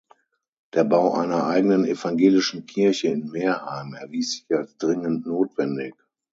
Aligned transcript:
Der 0.73 0.83
Bau 0.83 1.13
einer 1.13 1.45
eigenen 1.45 1.85
evangelischen 1.85 2.65
Kirche 2.65 3.09
in 3.09 3.29
Merheim 3.29 3.93
erwies 3.93 4.31
sich 4.31 4.47
als 4.57 4.75
dringend 4.77 5.27
notwendig. 5.27 5.93